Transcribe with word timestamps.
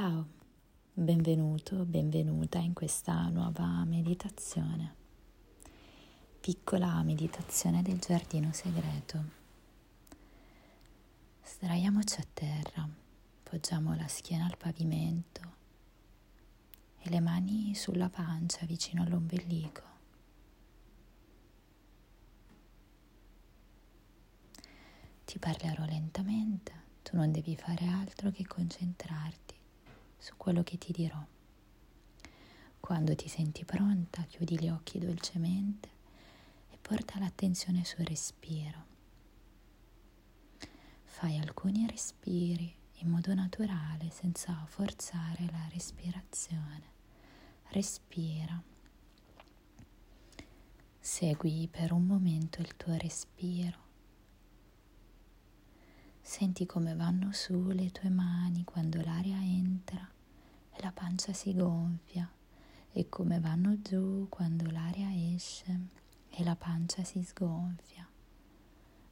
Ciao, 0.00 0.26
benvenuto, 0.94 1.84
benvenuta 1.84 2.56
in 2.56 2.72
questa 2.72 3.28
nuova 3.28 3.84
meditazione. 3.84 4.94
Piccola 6.40 7.02
meditazione 7.02 7.82
del 7.82 7.98
giardino 7.98 8.50
segreto. 8.50 9.22
Sdraiamoci 11.44 12.18
a 12.18 12.26
terra, 12.32 12.88
poggiamo 13.42 13.94
la 13.94 14.08
schiena 14.08 14.46
al 14.46 14.56
pavimento 14.56 15.40
e 17.00 17.10
le 17.10 17.20
mani 17.20 17.74
sulla 17.74 18.08
pancia 18.08 18.64
vicino 18.64 19.02
all'ombelico. 19.02 19.82
Ti 25.26 25.38
parlerò 25.38 25.84
lentamente, 25.84 26.72
tu 27.02 27.16
non 27.16 27.30
devi 27.30 27.54
fare 27.54 27.84
altro 27.86 28.30
che 28.30 28.46
concentrarti 28.46 29.59
su 30.20 30.34
quello 30.36 30.62
che 30.62 30.78
ti 30.78 30.92
dirò. 30.92 31.20
Quando 32.78 33.14
ti 33.14 33.28
senti 33.28 33.64
pronta, 33.64 34.22
chiudi 34.22 34.58
gli 34.58 34.68
occhi 34.68 34.98
dolcemente 34.98 35.88
e 36.70 36.78
porta 36.80 37.18
l'attenzione 37.18 37.84
sul 37.84 38.04
respiro. 38.04 38.86
Fai 41.04 41.38
alcuni 41.38 41.86
respiri 41.86 42.74
in 43.02 43.08
modo 43.08 43.32
naturale, 43.34 44.10
senza 44.10 44.64
forzare 44.66 45.46
la 45.50 45.68
respirazione. 45.70 46.98
Respira. 47.68 48.60
Segui 50.98 51.68
per 51.70 51.92
un 51.92 52.04
momento 52.04 52.60
il 52.60 52.76
tuo 52.76 52.94
respiro. 52.96 53.88
Senti 56.20 56.66
come 56.66 56.94
vanno 56.94 57.32
su 57.32 57.68
le 57.68 57.90
tue 57.90 58.08
mani 58.10 58.64
quando 58.64 59.00
l'aria 59.00 59.38
entra 59.42 60.18
la 60.80 60.92
pancia 60.92 61.32
si 61.32 61.54
gonfia 61.54 62.30
e 62.92 63.08
come 63.08 63.38
vanno 63.38 63.80
giù 63.82 64.26
quando 64.28 64.70
l'aria 64.70 65.08
esce 65.34 65.78
e 66.30 66.42
la 66.42 66.56
pancia 66.56 67.04
si 67.04 67.22
sgonfia. 67.22 68.08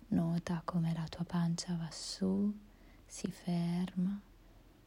Nota 0.08 0.62
come 0.64 0.92
la 0.94 1.06
tua 1.08 1.24
pancia 1.24 1.76
va 1.76 1.90
su, 1.90 2.56
si 3.04 3.30
ferma 3.30 4.18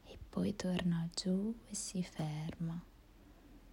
e 0.06 0.18
poi 0.30 0.56
torna 0.56 1.08
giù 1.14 1.56
e 1.70 1.76
si 1.76 2.04
ferma. 2.04 2.82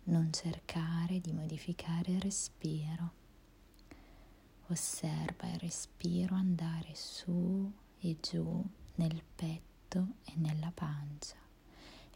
Non 0.05 0.33
cercare 0.33 1.21
di 1.21 1.33
modificare 1.33 2.13
il 2.13 2.21
respiro. 2.21 3.13
Osserva 4.69 5.49
il 5.49 5.59
respiro 5.61 6.35
andare 6.35 6.95
su 6.95 7.71
e 8.01 8.17
giù 8.21 8.63
nel 8.97 9.23
petto 9.35 10.09
e 10.25 10.33
nella 10.37 10.71
pancia. 10.75 11.48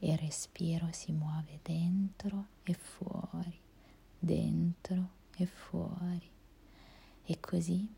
Il 0.05 0.19
respiro 0.19 0.89
si 0.91 1.13
muove 1.13 1.61
dentro 1.63 2.47
e 2.65 2.75
fuori, 2.75 3.57
dentro 4.19 5.11
e 5.37 5.47
fuori. 5.47 6.29
E 7.23 7.39
così, 7.39 7.89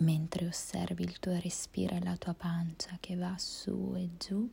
mentre 0.00 0.46
osservi 0.46 1.04
il 1.04 1.18
tuo 1.20 1.40
respiro 1.40 1.94
e 1.96 2.02
la 2.02 2.18
tua 2.18 2.34
pancia 2.34 2.98
che 3.00 3.16
va 3.16 3.34
su 3.38 3.94
e 3.96 4.10
giù, 4.18 4.46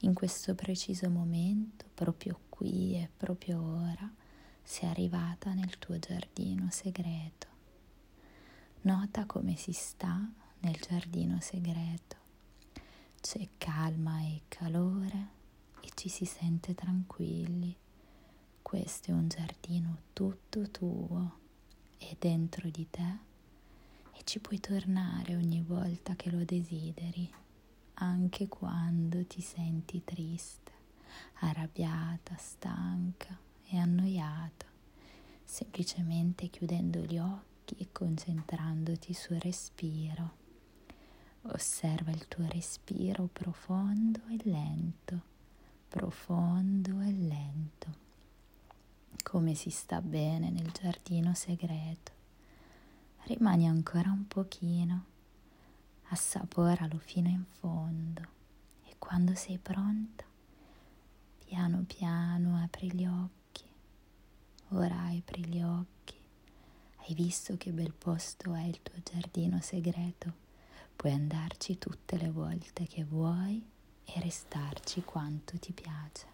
in 0.00 0.12
questo 0.12 0.56
preciso 0.56 1.08
momento, 1.08 1.84
proprio 1.94 2.40
qui 2.48 2.96
e 2.96 3.08
proprio 3.16 3.62
ora, 3.62 4.12
sei 4.60 4.88
arrivata 4.88 5.52
nel 5.52 5.78
tuo 5.78 6.00
giardino 6.00 6.68
segreto. 6.72 7.46
Nota 8.80 9.24
come 9.24 9.54
si 9.54 9.70
sta 9.70 10.28
nel 10.58 10.80
giardino 10.80 11.38
segreto. 11.40 12.16
C'è 13.20 13.48
calma 13.56 14.20
e 14.22 14.42
calore 14.48 15.42
ci 15.94 16.08
si 16.08 16.24
sente 16.24 16.74
tranquilli. 16.74 17.74
Questo 18.60 19.10
è 19.10 19.14
un 19.14 19.28
giardino 19.28 19.98
tutto 20.12 20.70
tuo 20.70 21.38
e 21.98 22.16
dentro 22.18 22.68
di 22.68 22.86
te 22.90 23.18
e 24.12 24.20
ci 24.24 24.40
puoi 24.40 24.58
tornare 24.60 25.36
ogni 25.36 25.62
volta 25.62 26.14
che 26.16 26.30
lo 26.30 26.44
desideri, 26.44 27.32
anche 27.94 28.48
quando 28.48 29.24
ti 29.26 29.40
senti 29.40 30.02
triste, 30.04 30.72
arrabbiata, 31.40 32.36
stanca 32.36 33.38
e 33.68 33.78
annoiata, 33.78 34.66
semplicemente 35.44 36.48
chiudendo 36.48 37.00
gli 37.00 37.18
occhi 37.18 37.76
e 37.78 37.88
concentrandoti 37.92 39.12
sul 39.12 39.38
respiro. 39.38 40.42
Osserva 41.42 42.10
il 42.10 42.26
tuo 42.26 42.46
respiro 42.48 43.28
profondo 43.30 44.20
e 44.28 44.38
lento, 44.44 45.32
profondo 45.94 47.00
e 47.02 47.12
lento, 47.12 47.86
come 49.22 49.54
si 49.54 49.70
sta 49.70 50.02
bene 50.02 50.50
nel 50.50 50.72
giardino 50.72 51.34
segreto. 51.34 52.10
Rimani 53.26 53.68
ancora 53.68 54.10
un 54.10 54.26
pochino, 54.26 55.04
assaporalo 56.08 56.98
fino 56.98 57.28
in 57.28 57.44
fondo 57.44 58.22
e 58.88 58.96
quando 58.98 59.36
sei 59.36 59.56
pronta, 59.58 60.24
piano 61.44 61.84
piano 61.86 62.60
apri 62.60 62.92
gli 62.92 63.06
occhi. 63.06 63.64
Ora 64.70 65.00
apri 65.16 65.46
gli 65.46 65.62
occhi. 65.62 66.16
Hai 67.06 67.14
visto 67.14 67.56
che 67.56 67.70
bel 67.70 67.92
posto 67.92 68.52
è 68.52 68.64
il 68.64 68.82
tuo 68.82 69.00
giardino 69.00 69.60
segreto? 69.60 70.32
Puoi 70.96 71.12
andarci 71.12 71.78
tutte 71.78 72.16
le 72.16 72.30
volte 72.30 72.84
che 72.88 73.04
vuoi 73.04 73.64
e 74.04 74.20
restarci 74.20 75.02
quanto 75.02 75.58
ti 75.58 75.72
piace. 75.72 76.33